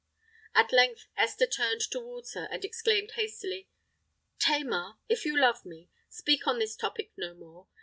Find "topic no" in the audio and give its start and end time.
6.75-7.35